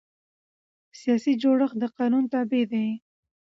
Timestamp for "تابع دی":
2.33-2.87